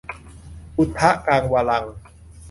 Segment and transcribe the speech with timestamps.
[0.77, 1.85] อุทะกังวะรัง